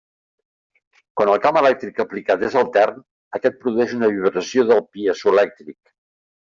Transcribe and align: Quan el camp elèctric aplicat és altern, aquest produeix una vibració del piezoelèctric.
Quan 1.21 1.31
el 1.33 1.41
camp 1.43 1.59
elèctric 1.61 2.01
aplicat 2.05 2.47
és 2.49 2.59
altern, 2.63 2.99
aquest 3.41 3.63
produeix 3.67 3.97
una 4.01 4.13
vibració 4.17 4.69
del 4.75 4.87
piezoelèctric. 4.93 5.83